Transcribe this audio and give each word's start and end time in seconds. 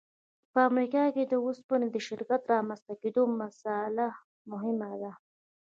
په 0.51 0.59
امریکا 0.69 1.03
کې 1.15 1.23
د 1.27 1.33
اوسپنې 1.45 1.87
د 1.91 1.97
شرکت 2.07 2.41
د 2.45 2.49
رامنځته 2.53 2.93
کېدو 3.01 3.23
مسأله 3.39 4.07
مهمه 4.51 4.91
ده 5.01 5.11